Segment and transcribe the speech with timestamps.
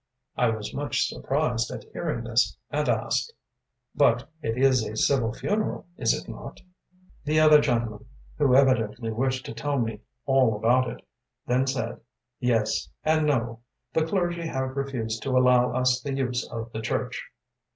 [0.35, 3.31] I was much surprised at hearing this, and asked:
[3.93, 6.65] “But it is a civil funeral, is it not?‚ÄĚ
[7.25, 8.05] The other gentleman,
[8.39, 11.03] who evidently wished to tell me all about it,
[11.45, 11.99] then said:
[12.39, 13.59] “Yes and no.
[13.93, 17.23] The clergy have refused to allow us the use of the church.